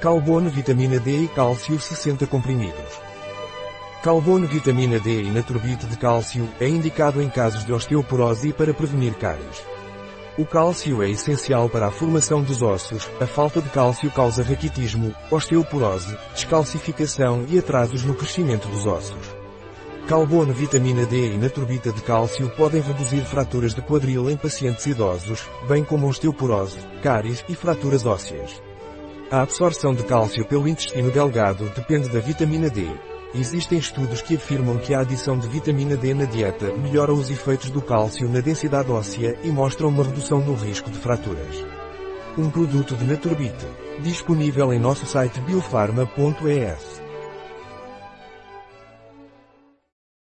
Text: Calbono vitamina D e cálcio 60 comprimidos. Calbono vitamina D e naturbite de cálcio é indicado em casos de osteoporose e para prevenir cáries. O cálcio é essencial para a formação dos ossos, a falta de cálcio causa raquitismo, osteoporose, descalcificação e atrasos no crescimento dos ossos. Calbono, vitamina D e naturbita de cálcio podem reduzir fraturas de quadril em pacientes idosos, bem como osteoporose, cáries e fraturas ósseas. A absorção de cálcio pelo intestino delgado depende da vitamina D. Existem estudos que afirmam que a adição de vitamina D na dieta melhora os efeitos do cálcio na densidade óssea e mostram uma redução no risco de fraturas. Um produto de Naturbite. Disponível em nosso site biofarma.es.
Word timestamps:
Calbono 0.00 0.50
vitamina 0.50 0.98
D 0.98 1.24
e 1.24 1.28
cálcio 1.28 1.80
60 1.80 2.26
comprimidos. 2.26 3.00
Calbono 4.02 4.46
vitamina 4.46 4.98
D 5.00 5.22
e 5.22 5.30
naturbite 5.30 5.86
de 5.86 5.96
cálcio 5.96 6.46
é 6.60 6.68
indicado 6.68 7.22
em 7.22 7.30
casos 7.30 7.64
de 7.64 7.72
osteoporose 7.72 8.48
e 8.48 8.52
para 8.52 8.74
prevenir 8.74 9.14
cáries. 9.14 9.64
O 10.36 10.44
cálcio 10.44 11.02
é 11.02 11.08
essencial 11.08 11.70
para 11.70 11.86
a 11.86 11.90
formação 11.90 12.42
dos 12.42 12.60
ossos, 12.60 13.08
a 13.18 13.26
falta 13.26 13.62
de 13.62 13.70
cálcio 13.70 14.10
causa 14.10 14.42
raquitismo, 14.42 15.14
osteoporose, 15.30 16.14
descalcificação 16.34 17.46
e 17.48 17.58
atrasos 17.58 18.04
no 18.04 18.14
crescimento 18.14 18.68
dos 18.68 18.84
ossos. 18.84 19.34
Calbono, 20.06 20.52
vitamina 20.52 21.06
D 21.06 21.32
e 21.32 21.38
naturbita 21.38 21.90
de 21.92 22.02
cálcio 22.02 22.50
podem 22.50 22.82
reduzir 22.82 23.22
fraturas 23.22 23.72
de 23.72 23.80
quadril 23.80 24.28
em 24.28 24.36
pacientes 24.36 24.84
idosos, 24.84 25.48
bem 25.66 25.82
como 25.82 26.08
osteoporose, 26.08 26.78
cáries 27.02 27.42
e 27.48 27.54
fraturas 27.54 28.04
ósseas. 28.04 28.60
A 29.34 29.42
absorção 29.42 29.92
de 29.92 30.04
cálcio 30.04 30.46
pelo 30.46 30.68
intestino 30.68 31.10
delgado 31.10 31.68
depende 31.74 32.08
da 32.08 32.20
vitamina 32.20 32.70
D. 32.70 32.86
Existem 33.34 33.78
estudos 33.78 34.22
que 34.22 34.36
afirmam 34.36 34.78
que 34.78 34.94
a 34.94 35.00
adição 35.00 35.36
de 35.36 35.48
vitamina 35.48 35.96
D 35.96 36.14
na 36.14 36.24
dieta 36.24 36.72
melhora 36.76 37.12
os 37.12 37.28
efeitos 37.28 37.68
do 37.68 37.82
cálcio 37.82 38.28
na 38.28 38.38
densidade 38.38 38.92
óssea 38.92 39.36
e 39.42 39.48
mostram 39.48 39.88
uma 39.88 40.04
redução 40.04 40.38
no 40.38 40.54
risco 40.54 40.88
de 40.88 40.98
fraturas. 40.98 41.66
Um 42.38 42.48
produto 42.48 42.94
de 42.94 43.04
Naturbite. 43.06 43.66
Disponível 44.04 44.72
em 44.72 44.78
nosso 44.78 45.04
site 45.04 45.40
biofarma.es. 45.40 47.03